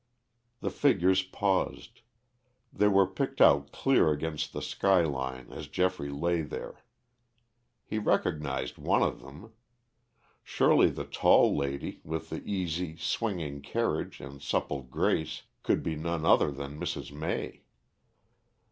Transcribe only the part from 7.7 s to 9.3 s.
He recognized one of